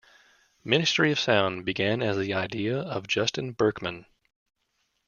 [0.63, 4.07] Ministry of Sound began as the idea of Justin Berkmann.